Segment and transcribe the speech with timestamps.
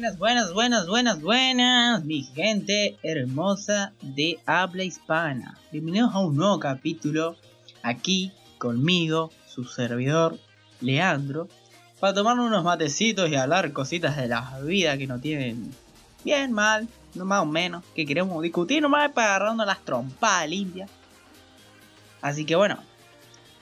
[0.00, 5.58] Buenas, buenas, buenas, buenas, buenas, mi gente hermosa de habla hispana.
[5.70, 7.36] Bienvenidos a un nuevo capítulo
[7.82, 10.38] aquí conmigo, su servidor
[10.80, 11.48] Leandro,
[12.00, 15.70] para tomar unos matecitos y hablar cositas de la vida que no tienen
[16.24, 20.90] bien, mal, no más o menos, que queremos discutir nomás para agarrarnos las trompadas limpias.
[22.22, 22.78] Así que bueno,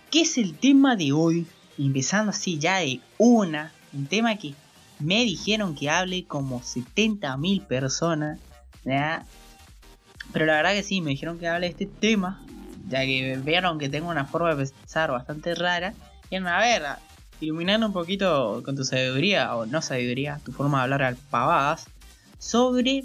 [0.08, 1.48] ¿qué es el tema de hoy?
[1.76, 4.54] Empezando así ya de una, un tema que
[5.00, 8.38] me dijeron que hable como 70.000 personas.
[10.32, 12.44] Pero la verdad que sí, me dijeron que hable de este tema.
[12.88, 15.94] Ya que vieron que tengo una forma de pensar bastante rara.
[16.30, 16.82] Y a ver,
[17.40, 21.86] iluminando un poquito con tu sabiduría, o no sabiduría, tu forma de hablar al pavadas.
[22.38, 23.02] Sobre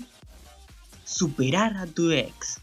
[1.06, 2.60] superar a tu ex.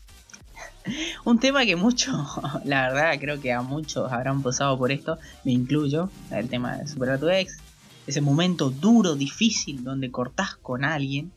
[1.25, 2.15] Un tema que muchos,
[2.65, 6.87] la verdad creo que a muchos habrán pasado por esto, me incluyo, el tema de
[6.87, 7.59] superar a tu ex,
[8.07, 11.33] ese momento duro, difícil, donde cortás con alguien.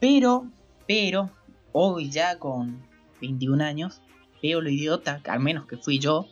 [0.00, 0.46] Pero,
[0.86, 1.30] pero,
[1.72, 2.82] hoy ya con
[3.20, 4.00] 21 años,
[4.42, 6.26] veo lo idiota, al menos que fui yo,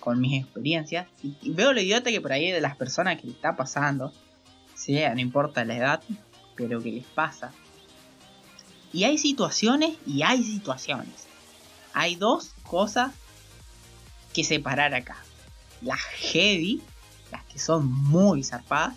[0.00, 3.32] con mis experiencias, y veo lo idiota que por ahí de las personas que le
[3.32, 4.12] está pasando,
[4.78, 6.02] sea, no importa la edad,
[6.54, 7.52] pero que les pasa.
[8.92, 11.26] Y hay situaciones y hay situaciones.
[11.92, 13.12] Hay dos cosas
[14.32, 15.16] que separar acá.
[15.82, 16.80] La heavy
[17.30, 18.96] las que son muy zarpadas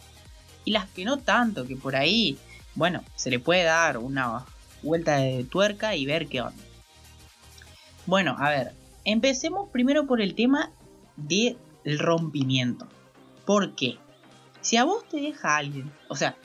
[0.65, 2.37] y las que no tanto, que por ahí,
[2.75, 4.45] bueno, se le puede dar una
[4.83, 6.63] vuelta de tuerca y ver qué onda.
[8.05, 8.73] Bueno, a ver,
[9.05, 10.71] empecemos primero por el tema
[11.15, 11.57] del
[11.99, 12.87] rompimiento.
[13.45, 13.97] ¿Por qué?
[14.61, 16.35] Si a vos te deja alguien, o sea,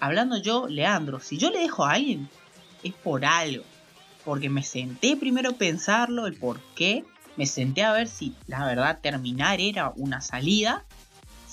[0.00, 2.28] hablando yo, Leandro, si yo le dejo a alguien,
[2.82, 3.64] es por algo.
[4.24, 7.04] Porque me senté primero a pensarlo, el por qué.
[7.36, 10.84] Me senté a ver si la verdad terminar era una salida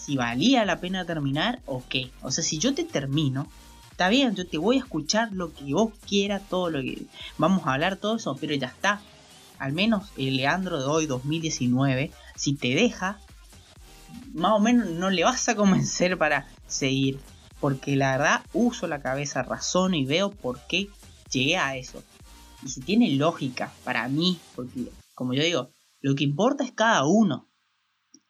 [0.04, 2.12] si valía la pena terminar o qué.
[2.22, 3.48] O sea, si yo te termino,
[3.92, 7.04] está bien, yo te voy a escuchar lo que vos quieras, todo lo que
[7.38, 9.02] vamos a hablar, todo eso, pero ya está.
[9.60, 13.20] Al menos el Leandro de hoy, 2019, si te deja,
[14.34, 17.20] más o menos no le vas a convencer para seguir.
[17.62, 20.90] Porque la verdad uso la cabeza, razono y veo por qué
[21.32, 22.04] llegué a eso.
[22.62, 25.70] Y si tiene lógica para mí, porque como yo digo,
[26.02, 27.48] lo que importa es cada uno.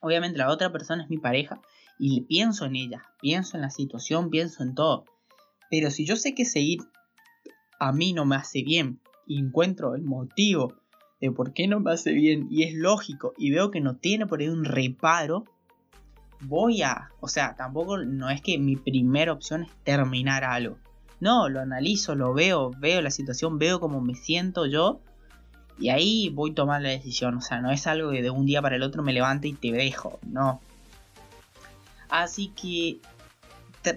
[0.03, 1.61] Obviamente la otra persona es mi pareja
[1.97, 5.05] y pienso en ella, pienso en la situación, pienso en todo.
[5.71, 6.81] Pero si yo sé que seguir
[7.79, 10.73] a mí no me hace bien y encuentro el motivo
[11.21, 14.27] de por qué no me hace bien y es lógico y veo que no tiene
[14.27, 15.45] por ahí un reparo,
[16.41, 20.79] voy a, o sea, tampoco no es que mi primera opción es terminar algo.
[21.21, 24.99] No, lo analizo, lo veo, veo la situación, veo cómo me siento yo
[25.79, 27.37] y ahí voy a tomar la decisión.
[27.37, 29.53] O sea, no es algo que de un día para el otro me levante y
[29.53, 30.19] te dejo.
[30.23, 30.61] No.
[32.09, 32.99] Así que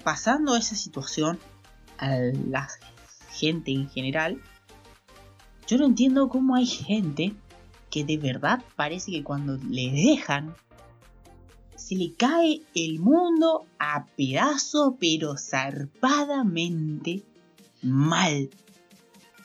[0.03, 1.38] pasando esa situación
[1.98, 2.16] a
[2.48, 2.69] la
[3.31, 4.41] gente en general,
[5.66, 7.34] yo no entiendo cómo hay gente
[7.91, 10.54] que de verdad parece que cuando le dejan,
[11.76, 17.22] se le cae el mundo a pedazos, pero zarpadamente
[17.82, 18.50] mal.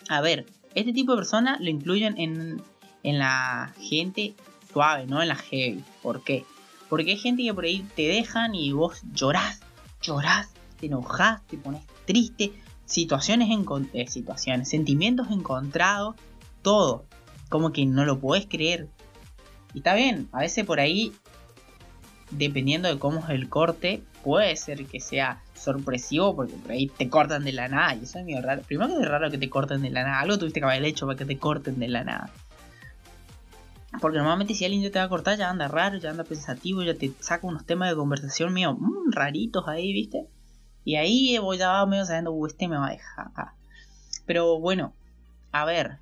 [0.10, 0.46] A ver,
[0.76, 2.62] este tipo de personas lo incluyen en,
[3.04, 4.36] la gente
[4.72, 5.84] suave, no en la heavy.
[6.02, 6.46] ¿Por qué?
[6.90, 9.62] Porque hay gente que por ahí te dejan y vos llorás,
[10.02, 10.50] llorás,
[10.80, 12.54] te enojas, te pones triste,
[12.86, 16.16] situaciones en eh, situaciones, sentimientos encontrados,
[16.62, 17.06] todo.
[17.50, 18.90] Como que no lo podés creer.
[19.74, 21.14] Y está bien, a veces por ahí,
[22.32, 27.10] dependiendo de cómo es el corte, puede ser que sea sorpresivo porque por ahí te
[27.10, 28.62] cortan de la nada y eso es medio raro.
[28.64, 31.06] Primero que es raro que te corten de la nada, algo tuviste que haber hecho
[31.06, 32.30] para que te corten de la nada.
[34.00, 36.82] Porque normalmente si alguien ya te va a cortar ya anda raro, ya anda pensativo,
[36.82, 40.28] ya te saca unos temas de conversación medio mmm, raritos ahí, ¿viste?
[40.84, 43.32] Y ahí voy ya medio sabiendo, uh, este me va a dejar.
[44.26, 44.94] Pero bueno,
[45.52, 46.00] a ver,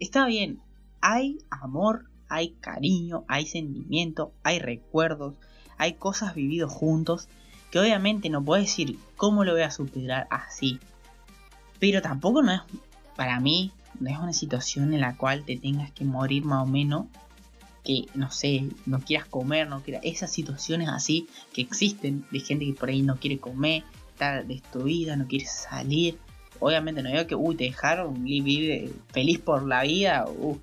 [0.00, 0.60] está bien,
[1.00, 5.36] hay amor, hay cariño, hay sentimiento, hay recuerdos,
[5.78, 7.28] hay cosas vividas juntos
[7.70, 10.78] que obviamente no puedo decir cómo lo voy a superar así.
[11.78, 12.60] Pero tampoco no es,
[13.16, 16.66] para mí, no es una situación en la cual te tengas que morir más o
[16.66, 17.06] menos.
[17.84, 20.02] Que, no sé, no quieras comer, no quieras...
[20.04, 25.16] Esas situaciones así que existen de gente que por ahí no quiere comer, está destruida,
[25.16, 26.18] no quiere salir.
[26.58, 30.58] Obviamente no digo que, uy, te dejaron vive feliz por la vida, uh.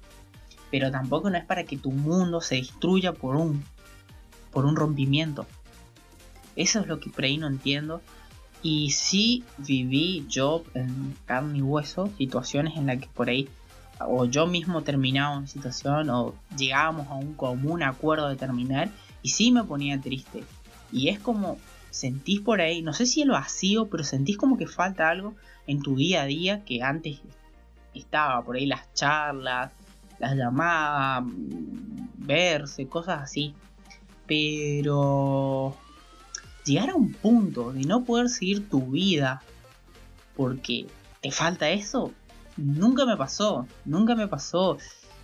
[0.71, 3.63] pero tampoco no es para que tu mundo se destruya por un,
[4.51, 5.45] por un rompimiento.
[6.55, 8.01] Eso es lo que por ahí no entiendo.
[8.61, 13.49] Y sí viví yo en carne y hueso situaciones en las que por ahí
[13.99, 18.89] o yo mismo terminaba una situación o llegábamos a un común acuerdo de terminar
[19.21, 20.43] y sí me ponía triste.
[20.91, 21.57] Y es como
[21.89, 25.35] sentís por ahí, no sé si el vacío, pero sentís como que falta algo
[25.67, 27.19] en tu día a día que antes
[27.93, 29.71] estaba por ahí las charlas,
[30.19, 31.23] las llamadas,
[32.17, 33.53] verse, cosas así.
[34.25, 35.75] Pero
[36.65, 39.41] llegar a un punto de no poder seguir tu vida
[40.35, 40.87] porque
[41.21, 42.11] te falta eso,
[42.57, 44.77] nunca me pasó, nunca me pasó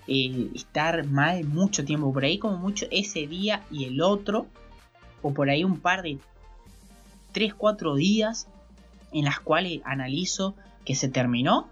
[0.08, 4.48] eh, estar mal mucho tiempo, por ahí como mucho ese día y el otro,
[5.22, 6.20] o por ahí un par de
[7.32, 8.48] 3, 4 días
[9.12, 11.68] en las cuales analizo que se terminó,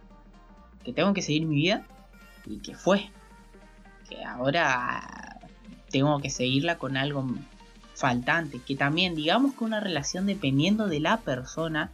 [0.84, 1.86] que tengo que seguir mi vida
[2.46, 3.10] y que fue,
[4.10, 5.40] que ahora
[5.90, 7.26] tengo que seguirla con algo
[7.98, 11.90] faltante, que también digamos que una relación dependiendo de la persona,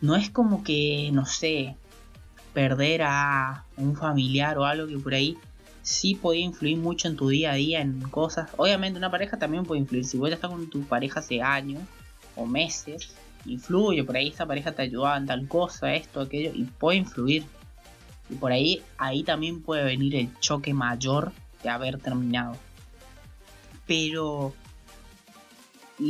[0.00, 1.76] no es como que, no sé,
[2.54, 5.36] perder a un familiar o algo que por ahí
[5.82, 8.50] sí podía influir mucho en tu día a día, en cosas.
[8.56, 10.04] Obviamente una pareja también puede influir.
[10.04, 11.82] Si vos ya estás con tu pareja hace años
[12.36, 13.14] o meses,
[13.44, 17.44] influye, por ahí esa pareja te ayudaba en tal cosa, esto, aquello, y puede influir.
[18.30, 21.32] Y por ahí, ahí también puede venir el choque mayor
[21.62, 22.56] de haber terminado.
[23.86, 24.54] Pero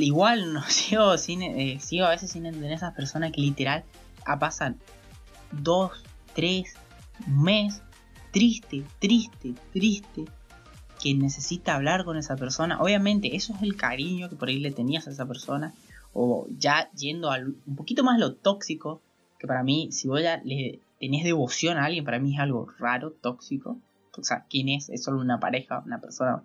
[0.00, 3.85] igual no sigo, sin, eh, sigo a veces sin entender esas personas que literal
[4.39, 4.79] pasan
[5.50, 5.93] dos,
[6.35, 6.75] tres,
[7.27, 7.83] mes,
[8.31, 10.25] triste, triste, triste,
[11.00, 12.81] que necesita hablar con esa persona.
[12.81, 15.75] Obviamente, eso es el cariño que por ahí le tenías a esa persona.
[16.15, 19.00] O ya yendo al, un poquito más lo tóxico,
[19.39, 22.69] que para mí, si vos ya le tenés devoción a alguien, para mí es algo
[22.79, 23.79] raro, tóxico.
[24.17, 24.91] O sea, ¿quién es?
[24.91, 26.43] Es solo una pareja, una persona.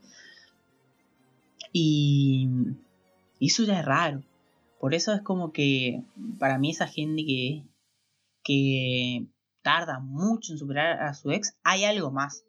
[1.71, 2.47] Y
[3.39, 4.23] y eso ya es raro.
[4.79, 6.03] Por eso es como que
[6.39, 7.63] para mí esa gente que,
[8.43, 9.27] que
[9.61, 12.43] tarda mucho en superar a su ex, hay algo más.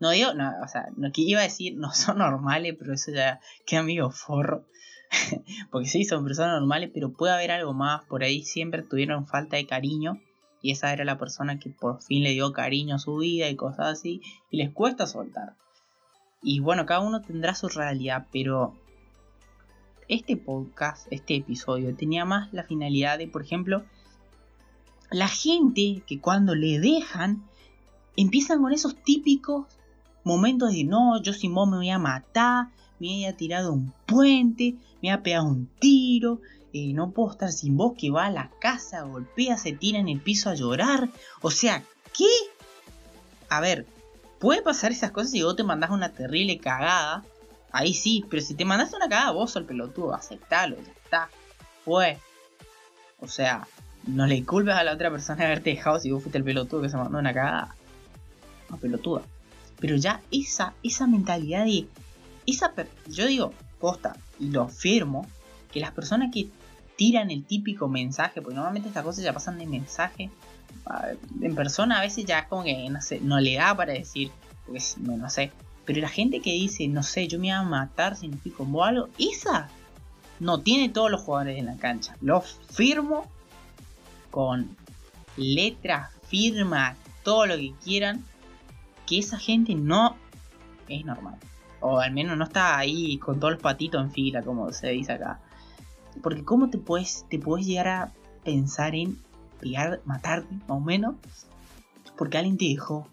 [0.00, 3.10] No digo, no, o sea, no que iba a decir no son normales, pero eso
[3.12, 4.64] ya queda amigo forro.
[5.70, 8.04] Porque sí, son personas normales, pero puede haber algo más.
[8.06, 10.20] Por ahí siempre tuvieron falta de cariño.
[10.60, 13.56] Y esa era la persona que por fin le dio cariño a su vida y
[13.56, 14.20] cosas así.
[14.50, 15.54] Y les cuesta soltar.
[16.42, 18.76] Y bueno, cada uno tendrá su realidad, pero
[20.08, 23.84] este podcast, este episodio, tenía más la finalidad de, por ejemplo,
[25.10, 27.44] la gente que cuando le dejan,
[28.16, 29.66] empiezan con esos típicos
[30.24, 32.68] momentos de no, yo sin vos me voy a matar,
[32.98, 36.40] me voy a tirar un puente, me voy a pegar un tiro,
[36.72, 40.08] eh, no puedo estar sin vos, que va a la casa, golpea, se tira en
[40.08, 41.10] el piso a llorar.
[41.40, 41.82] O sea,
[42.16, 42.28] ¿qué?
[43.48, 43.86] A ver,
[44.38, 47.24] puede pasar esas cosas si vos te mandás una terrible cagada
[47.70, 51.30] Ahí sí, pero si te mandaste una cagada, vos el pelotudo, aceptalo, ya está.
[51.84, 52.18] Fue.
[53.20, 53.66] O sea,
[54.06, 56.82] no le culpes a la otra persona de haberte dejado si vos fuiste el pelotudo
[56.82, 57.74] que se mandó una cagada.
[58.70, 59.22] No, pelotuda.
[59.80, 61.86] Pero ya esa, esa mentalidad de.
[62.46, 62.72] Esa
[63.06, 65.26] yo digo, posta, y lo afirmo,
[65.70, 66.48] que las personas que
[66.96, 70.30] tiran el típico mensaje, porque normalmente estas cosas ya pasan de mensaje,
[71.40, 74.30] en persona a veces ya es como que no, sé, no le da para decir,
[74.66, 75.52] pues no, no sé,
[75.88, 78.52] pero la gente que dice, no sé, yo me voy a matar si no estoy
[78.52, 79.70] con vos algo, esa
[80.38, 82.14] no tiene todos los jugadores en la cancha.
[82.20, 83.24] Lo firmo
[84.30, 84.76] con
[85.38, 88.22] letras, firma, todo lo que quieran,
[89.06, 90.14] que esa gente no
[90.88, 91.36] es normal.
[91.80, 95.12] O al menos no está ahí con todos los patitos en fila, como se dice
[95.12, 95.40] acá.
[96.22, 98.12] Porque cómo te puedes, te puedes llegar a
[98.44, 99.18] pensar en
[99.58, 101.14] pegar, matarte, más o menos,
[102.18, 103.08] porque alguien te dejó.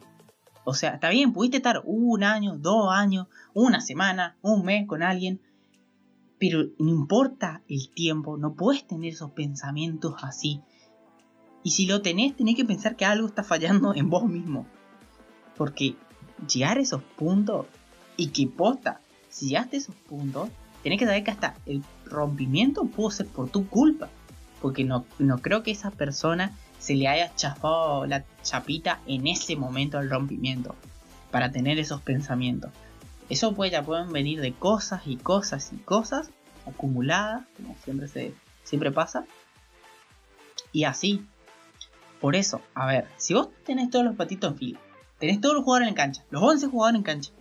[0.66, 5.04] O sea, está bien, pudiste estar un año, dos años, una semana, un mes con
[5.04, 5.40] alguien,
[6.40, 10.62] pero no importa el tiempo, no puedes tener esos pensamientos así.
[11.64, 14.66] Y si lo tenés, tenés que pensar que algo está fallando en vos mismo.
[15.56, 15.96] Porque
[16.52, 17.68] llegar a esos puntos
[18.18, 20.50] y que posta, si llegaste a esos puntos,
[20.82, 24.10] tenés que saber que hasta el rompimiento pudo ser por tu culpa.
[24.62, 29.56] Porque no, no creo que esa persona se le haya chafado la chapita en ese
[29.56, 30.76] momento del rompimiento
[31.32, 32.70] para tener esos pensamientos.
[33.28, 36.30] Eso puede, ya pueden venir de cosas y cosas y cosas
[36.68, 39.26] acumuladas, como siempre, se, siempre pasa.
[40.72, 41.26] Y así.
[42.22, 44.80] Por eso, a ver, si vos tenés todos los patitos en fila,
[45.18, 47.32] tenés todos los jugadores en cancha, los 11 jugadores en cancha,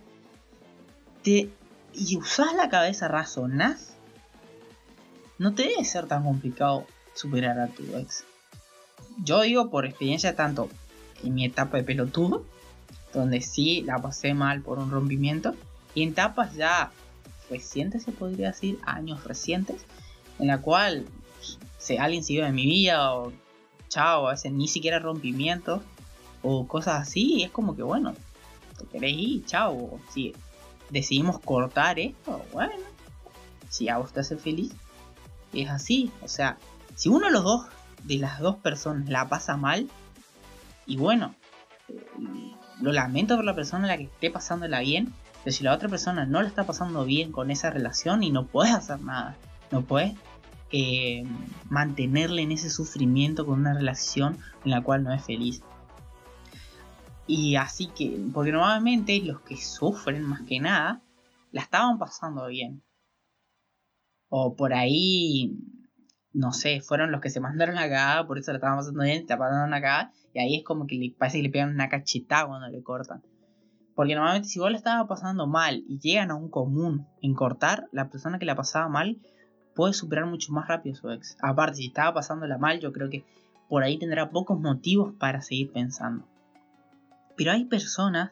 [1.21, 1.53] te,
[1.93, 3.95] y usás la cabeza, razonás,
[5.37, 8.25] no te debe ser tan complicado superar a tu ex
[9.23, 10.69] yo digo por experiencia tanto
[11.23, 12.45] en mi etapa de pelotudo,
[13.13, 15.55] donde sí la pasé mal por un rompimiento,
[15.93, 16.91] y en etapas ya
[17.49, 19.85] recientes, se podría decir, años recientes,
[20.39, 21.05] en la cual
[21.77, 23.31] si alguien se iba de mi vida o
[23.87, 25.81] chao, a veces ni siquiera rompimiento
[26.41, 28.13] o cosas así, es como que bueno,
[28.77, 30.33] te querés ir, chao, si
[30.89, 32.73] decidimos cortar esto, bueno,
[33.69, 34.73] si a vos te hace feliz,
[35.53, 36.57] Es así, o sea,
[36.95, 37.67] si uno de los dos,
[38.05, 39.89] de las dos personas la pasa mal,
[40.85, 41.35] y bueno,
[42.81, 45.89] lo lamento por la persona a la que esté pasándola bien, pero si la otra
[45.89, 49.35] persona no la está pasando bien con esa relación y no puedes hacer nada,
[49.71, 50.13] no puedes
[50.71, 51.23] eh,
[51.69, 55.61] mantenerle en ese sufrimiento con una relación en la cual no es feliz.
[57.27, 61.01] Y así que, porque normalmente los que sufren más que nada,
[61.51, 62.83] la estaban pasando bien.
[64.29, 65.57] O por ahí,
[66.35, 69.25] no sé, fueron los que se mandaron a cagada, por eso la estaban pasando bien,
[69.25, 71.87] te pasaron a cagada, y ahí es como que le parece que le pegan una
[71.87, 73.23] cachetada cuando le cortan.
[73.95, 77.87] Porque normalmente si vos la estabas pasando mal y llegan a un común en cortar,
[77.93, 79.17] la persona que la pasaba mal
[79.75, 81.37] puede superar mucho más rápido a su ex.
[81.41, 83.23] Aparte, si estaba pasándola mal, yo creo que
[83.69, 86.25] por ahí tendrá pocos motivos para seguir pensando.
[87.37, 88.31] Pero hay personas.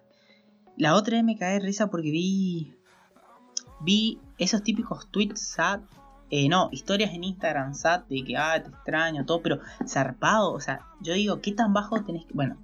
[0.75, 2.75] La otra me caí de risa porque vi.
[3.81, 5.81] Vi esos típicos tweets sad.
[6.35, 10.51] Eh, no, historias en Instagram sad de que, ah, te extraño, todo, pero zarpado.
[10.51, 12.33] O sea, yo digo, ¿qué tan bajo tenés que.?
[12.33, 12.57] Bueno,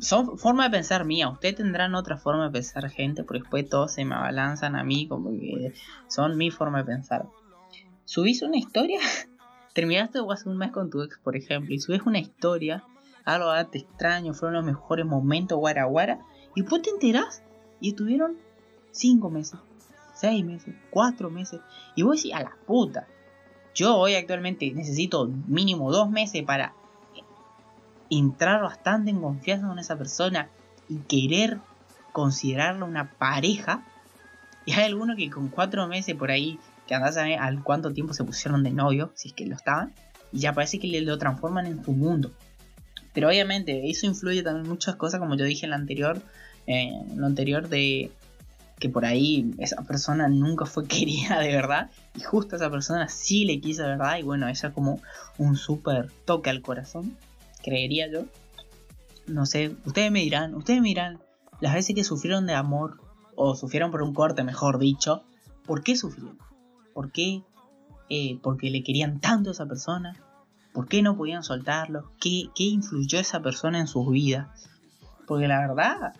[0.00, 1.28] son forma de pensar mía.
[1.28, 5.06] Ustedes tendrán otra forma de pensar, gente, porque después todos se me abalanzan a mí,
[5.06, 5.74] como que
[6.08, 7.26] son mi forma de pensar.
[8.06, 9.00] Subís una historia,
[9.74, 12.84] terminaste hace un mes con tu ex, por ejemplo, y subes una historia
[13.26, 16.20] algo te extraño, fueron los mejores momentos, guara guara.
[16.54, 17.42] Y después te enterás
[17.80, 18.38] y estuvieron
[18.92, 19.60] 5 meses,
[20.16, 21.60] 6 meses, 4 meses.
[21.94, 23.06] Y vos decís, a la puta.
[23.74, 26.72] Yo hoy actualmente necesito mínimo 2 meses para
[28.10, 30.48] entrar bastante en confianza con esa persona
[30.88, 31.58] y querer
[32.12, 33.84] considerarla una pareja.
[34.64, 37.92] Y hay algunos que con 4 meses por ahí, que andás a ver al cuánto
[37.92, 39.92] tiempo se pusieron de novio, si es que lo estaban,
[40.32, 42.32] y ya parece que lo transforman en su mundo.
[43.12, 46.20] Pero obviamente eso influye también muchas cosas, como yo dije en, la anterior,
[46.66, 48.10] eh, en lo anterior, de
[48.78, 53.44] que por ahí esa persona nunca fue querida de verdad y justo esa persona sí
[53.44, 55.00] le quiso de verdad y bueno, ella como
[55.38, 57.16] un súper toque al corazón,
[57.62, 58.24] creería yo.
[59.26, 61.18] No sé, ustedes me dirán, ustedes me dirán,
[61.60, 63.00] las veces que sufrieron de amor
[63.34, 65.24] o sufrieron por un corte, mejor dicho,
[65.66, 66.38] ¿por qué sufrieron?
[66.94, 67.42] ¿Por qué?
[68.08, 70.14] Eh, porque le querían tanto a esa persona,
[70.76, 72.12] ¿Por qué no podían soltarlo?
[72.20, 74.68] ¿Qué, ¿Qué, influyó esa persona en sus vidas?
[75.26, 76.12] Porque la verdad,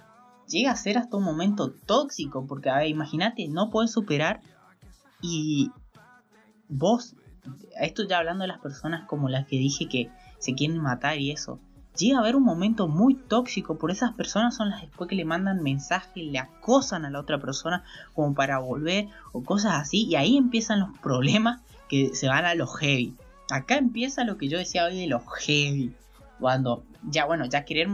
[0.49, 2.47] llega a ser hasta un momento tóxico.
[2.47, 4.41] Porque, imagínate, no puedes superar
[5.23, 5.71] y
[6.69, 7.17] vos,
[7.81, 11.31] esto ya hablando de las personas como las que dije que se quieren matar y
[11.31, 11.59] eso,
[11.97, 13.79] llega a haber un momento muy tóxico.
[13.79, 17.41] Por esas personas son las después que le mandan mensajes, le acosan a la otra
[17.41, 17.85] persona
[18.15, 20.05] como para volver o cosas así.
[20.07, 23.17] Y ahí empiezan los problemas que se van a los heavy
[23.51, 25.95] acá empieza lo que yo decía hoy de los heavy.
[26.41, 27.89] Cuando ya, bueno, ya querer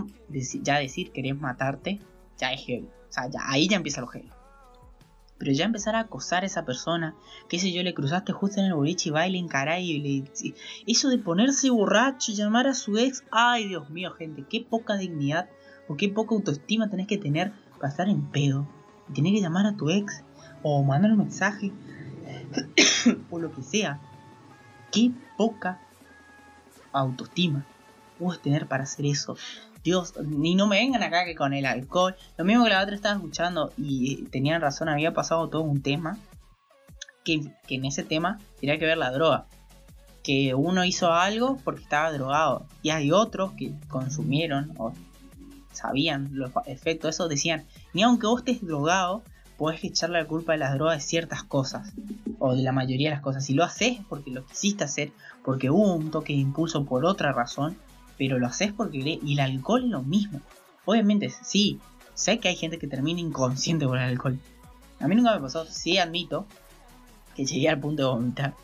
[0.63, 2.01] ya decir querer matarte,
[2.39, 2.89] ya es heavy.
[3.09, 4.31] O sea, ya, ahí ya empieza lo heavy.
[5.39, 7.17] Pero ya empezar a acosar a esa persona,
[7.49, 10.31] qué sé yo, le cruzaste justo en el boliche y baile en caray y le...
[10.87, 14.97] Eso de ponerse borracho y llamar a su ex, ay Dios mío, gente, qué poca
[14.97, 15.49] dignidad
[15.89, 18.69] o qué poca autoestima tenés que tener para estar en pedo.
[19.09, 20.23] Y tener que llamar a tu ex
[20.63, 21.73] o mandar un mensaje
[23.31, 24.01] o lo que sea
[24.93, 25.81] qué poca
[26.93, 27.65] autoestima
[28.19, 29.37] puedes tener para hacer eso.
[29.85, 32.15] Dios, ni no me vengan acá que con el alcohol.
[32.37, 36.19] Lo mismo que la otra estaba escuchando y tenían razón, había pasado todo un tema.
[37.25, 39.47] Que, en ese tema tenía que ver la droga.
[40.23, 42.67] Que uno hizo algo porque estaba drogado.
[42.83, 44.93] Y hay otros que consumieron o
[45.73, 47.29] sabían los efectos eso.
[47.29, 49.23] Decían, ni aunque vos estés drogado,
[49.57, 51.93] podés echarle la culpa de las drogas de ciertas cosas
[52.39, 53.45] o de la mayoría de las cosas.
[53.45, 55.13] Si lo haces porque lo quisiste hacer,
[55.45, 57.77] porque hubo un toque de impulso por otra razón,
[58.19, 60.41] pero lo haces porque y el alcohol es lo mismo.
[60.85, 61.81] Obviamente, sí,
[62.15, 64.39] sé que hay gente que termina inconsciente por el alcohol.
[65.01, 66.47] A mí nunca me pasó, sí admito
[67.35, 68.55] que llegué al punto de vomitar,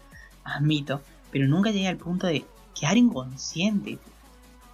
[0.44, 2.44] admito, pero nunca llegué al punto de
[2.78, 3.98] quedar inconsciente.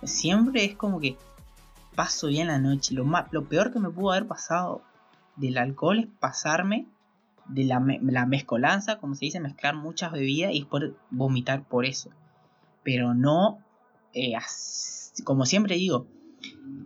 [0.02, 1.16] Siempre es como que
[1.94, 2.94] paso bien la noche.
[2.94, 4.82] Lo, más, lo peor que me pudo haber pasado
[5.36, 6.86] del alcohol es pasarme
[7.46, 12.10] de la, mezcolanza, como se dice, mezclar muchas bebidas y después vomitar por eso.
[12.82, 13.58] Pero no,
[14.14, 14.34] eh,
[15.24, 16.08] como siempre digo,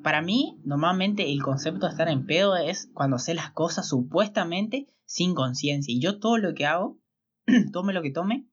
[0.02, 4.88] para mí normalmente el concepto de estar en pedo es cuando sé las cosas supuestamente
[5.04, 5.94] sin conciencia.
[5.94, 6.99] Y yo todo lo que hago,
[7.73, 8.47] tome lo que tome,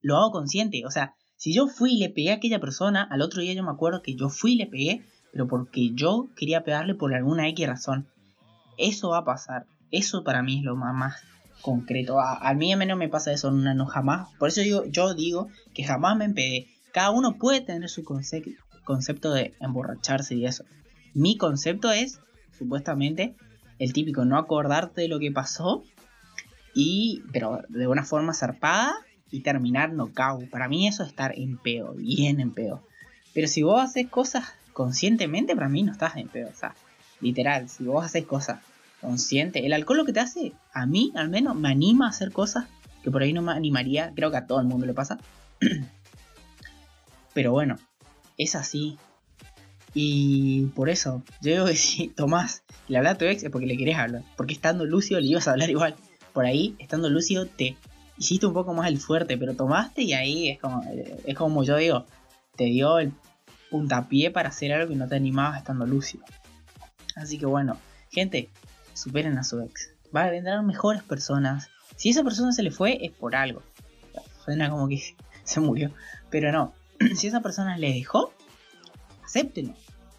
[0.00, 0.84] lo hago consciente.
[0.86, 3.62] O sea, si yo fui y le pegué a aquella persona, al otro día yo
[3.62, 7.48] me acuerdo que yo fui y le pegué, pero porque yo quería pegarle por alguna
[7.48, 8.08] X razón.
[8.76, 9.66] Eso va a pasar.
[9.90, 11.22] Eso para mí es lo más,
[11.60, 12.18] concreto.
[12.20, 14.28] A, mí a menos me pasa eso, no, no jamás.
[14.38, 16.68] Por eso yo, yo digo que jamás me empedé.
[16.92, 20.64] Cada uno puede tener su concepto de emborracharse y eso.
[21.14, 22.20] Mi concepto es,
[22.56, 23.34] supuestamente,
[23.78, 25.82] el típico no acordarte de lo que pasó.
[26.74, 28.94] Y, pero de una forma zarpada
[29.30, 30.48] y terminar no cago.
[30.50, 32.82] Para mí eso es estar en pedo, bien en pedo.
[33.34, 36.48] Pero si vos haces cosas conscientemente, para mí no estás en pedo.
[36.48, 36.74] O sea,
[37.20, 38.60] literal, si vos haces cosas
[39.00, 42.32] conscientes, el alcohol lo que te hace, a mí al menos, me anima a hacer
[42.32, 42.66] cosas
[43.02, 44.12] que por ahí no me animaría.
[44.14, 45.18] Creo que a todo el mundo le pasa.
[47.32, 47.78] Pero bueno,
[48.36, 48.98] es así.
[49.94, 53.66] Y por eso, yo digo que si Tomás le habla a tu ex es porque
[53.66, 54.22] le querés hablar.
[54.36, 55.94] Porque estando lúcido le ibas a hablar igual.
[56.32, 57.76] Por ahí, estando lúcido, te
[58.16, 60.82] hiciste un poco más el fuerte, pero tomaste y ahí es como,
[61.24, 62.06] es como yo digo,
[62.56, 63.12] te dio el
[63.70, 66.24] puntapié para hacer algo que no te animabas estando lúcido.
[67.16, 67.78] Así que bueno,
[68.10, 68.48] gente,
[68.94, 69.90] superen a su ex.
[70.14, 71.68] Va vendrán mejores personas.
[71.96, 73.62] Si esa persona se le fue, es por algo.
[74.44, 75.02] Suena como que
[75.44, 75.92] se murió.
[76.30, 76.74] Pero no,
[77.14, 78.32] si esa persona le dejó,
[79.24, 79.74] acéptenlo.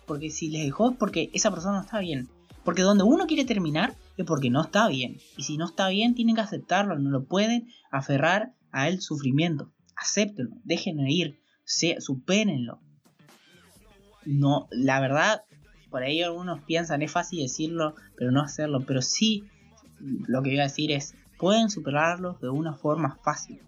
[0.05, 2.27] Porque si les dejó es porque esa persona no está bien.
[2.63, 5.17] Porque donde uno quiere terminar es porque no está bien.
[5.37, 6.97] Y si no está bien, tienen que aceptarlo.
[6.99, 9.71] No lo pueden aferrar a el sufrimiento.
[9.95, 12.79] Acéptenlo, déjenlo ir, se, supérenlo.
[14.25, 15.43] No, la verdad,
[15.89, 18.81] por ahí algunos piensan, es fácil decirlo, pero no hacerlo.
[18.85, 19.43] Pero sí,
[19.99, 23.61] lo que voy a decir es, pueden superarlo de una forma fácil.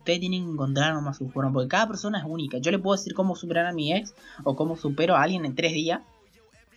[0.00, 2.56] Ustedes tienen que encontrar nomás su forma, porque cada persona es única.
[2.56, 4.14] Yo le puedo decir cómo superar a mi ex
[4.44, 6.00] o cómo supero a alguien en tres días,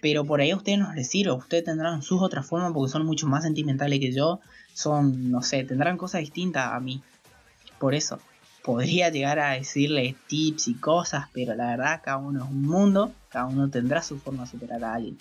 [0.02, 1.32] pero por ahí a ustedes no les sirve.
[1.32, 4.42] Ustedes tendrán sus otras formas porque son mucho más sentimentales que yo.
[4.74, 7.02] Son, no sé, tendrán cosas distintas a mí.
[7.80, 8.20] Por eso,
[8.62, 13.14] podría llegar a decirles tips y cosas, pero la verdad, cada uno es un mundo.
[13.30, 15.18] Cada uno tendrá su forma de superar a alguien.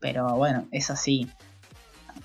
[0.00, 1.28] Pero bueno, es así.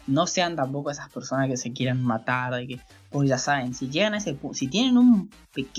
[0.08, 2.80] No sean tampoco esas personas que se quieran matar, de que,
[3.10, 5.30] pues ya saben, si llegan a ese si tienen un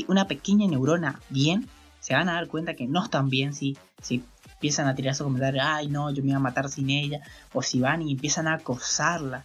[0.08, 1.68] una pequeña neurona bien,
[2.00, 5.24] se van a dar cuenta que no están bien si, si empiezan a tirar su
[5.24, 7.20] comentario, ay no, yo me voy a matar sin ella,
[7.52, 9.44] o si van y empiezan a acosarla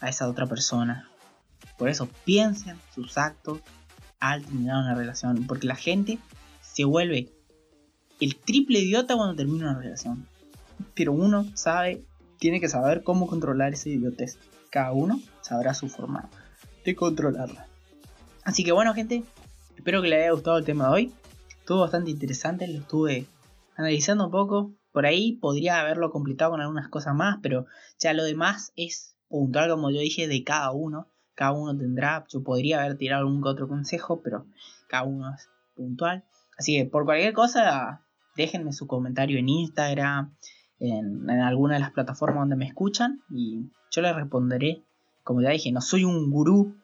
[0.00, 1.08] a esa otra persona.
[1.78, 3.60] Por eso piensen sus actos
[4.20, 6.18] al terminar una relación, porque la gente
[6.60, 7.30] se vuelve
[8.20, 10.26] el triple idiota cuando termina una relación.
[10.94, 12.04] Pero uno sabe,
[12.42, 14.36] tiene que saber cómo controlar ese idiotez.
[14.68, 16.28] Cada uno sabrá su forma
[16.84, 17.68] de controlarla.
[18.42, 19.22] Así que bueno gente,
[19.76, 21.14] espero que les haya gustado el tema de hoy.
[21.60, 23.26] Estuvo bastante interesante, lo estuve
[23.76, 27.66] analizando un poco, por ahí podría haberlo completado con algunas cosas más, pero
[28.00, 31.06] ya lo demás es puntual, como yo dije, de cada uno.
[31.34, 34.46] Cada uno tendrá, yo podría haber tirado algún otro consejo, pero
[34.88, 36.24] cada uno es puntual.
[36.58, 40.34] Así que por cualquier cosa, déjenme su comentario en Instagram,
[40.82, 44.82] en, alguna de las plataformas donde me escuchan y yo les responderé.
[45.22, 46.74] Como ya dije, no soy un gurú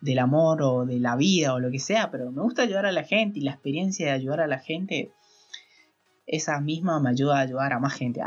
[0.00, 2.92] del amor o de la vida o lo que sea, pero me gusta ayudar a
[2.92, 5.12] la gente y la experiencia de ayudar a la gente
[6.26, 8.22] esa misma me ayuda a ayudar a más gente.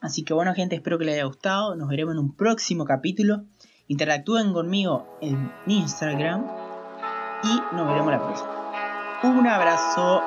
[0.00, 1.74] Así que bueno gente, espero que les haya gustado.
[1.74, 3.44] Nos veremos en un próximo capítulo.
[3.88, 6.46] Interactúen conmigo en Instagram
[7.42, 8.53] y nos veremos la próxima.
[9.22, 10.22] Un abrazo,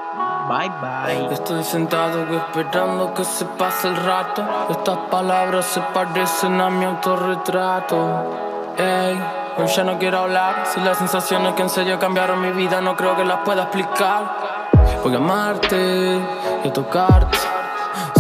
[0.48, 1.34] bye bye.
[1.34, 4.44] Estoy sentado esperando que se pase el rato.
[4.70, 8.76] Estas palabras se parecen a mi autorretrato.
[8.78, 9.22] Ey,
[9.58, 10.66] hoy ya no quiero hablar.
[10.66, 14.70] Si las sensaciones que en serio cambiaron mi vida no creo que las pueda explicar.
[15.04, 16.20] Voy a amarte
[16.64, 17.38] y a tocarte.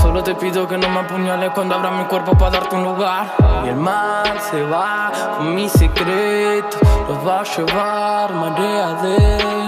[0.01, 3.27] Solo te pido que no me apuñales cuando abra mi cuerpo para darte un lugar.
[3.65, 6.77] Y el mar se va con mi secreto,
[7.07, 9.66] los va a llevar marea adentro.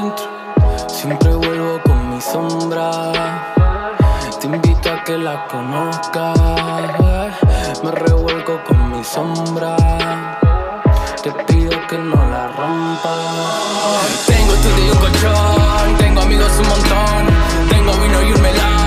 [1.02, 2.92] Siempre vuelvo con mi sombra.
[4.38, 6.38] Te invito a que la conozcas.
[7.82, 9.78] Me revuelco con mi sombra.
[11.24, 14.26] Te pido que no la rompas.
[14.28, 17.28] Tengo estudio y un colchón, tengo amigos un montón,
[17.70, 18.79] tengo vino y un melón,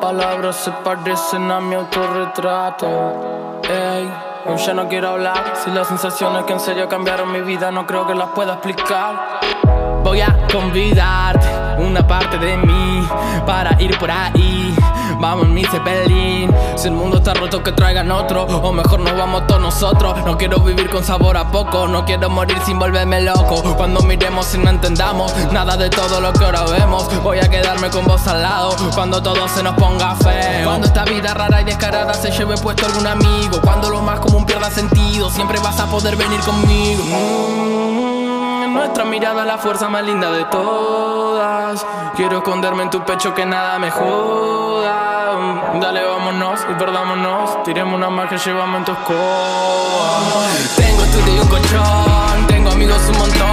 [0.00, 3.60] palabras se parecen a mi autorretrato.
[3.68, 4.10] Ey,
[4.46, 5.54] hoy ya no quiero hablar.
[5.62, 9.40] Si las sensaciones que en serio cambiaron mi vida no creo que las pueda explicar.
[10.02, 11.46] Voy a convidarte
[11.82, 13.06] una parte de mí
[13.46, 14.59] para ir por ahí
[15.30, 18.44] vamos en mi cepelín Si el mundo está roto que traigan otro.
[18.44, 20.24] O mejor nos vamos todos nosotros.
[20.24, 21.86] No quiero vivir con sabor a poco.
[21.86, 23.62] No quiero morir sin volverme loco.
[23.76, 27.90] Cuando miremos y no entendamos Nada de todo lo que ahora vemos Voy a quedarme
[27.90, 28.76] con vos al lado.
[28.94, 30.64] Cuando todo se nos ponga feo.
[30.64, 33.60] Cuando esta vida rara y descarada se lleve puesto algún amigo.
[33.62, 37.04] Cuando lo más común pierda sentido Siempre vas a poder venir conmigo.
[37.04, 41.86] Mm, nuestra mirada la fuerza más linda de todas.
[42.16, 45.09] Quiero esconderme en tu pecho que nada me joda.
[45.80, 47.62] Dale, vámonos y perdámonos.
[47.62, 50.20] Tiremos una más que llevamos en tu escoba.
[50.76, 52.46] Tengo estudio y un colchón.
[52.46, 53.49] Tengo amigos un montón.